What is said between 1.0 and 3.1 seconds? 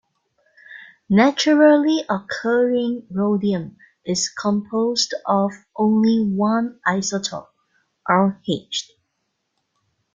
Naturally occurring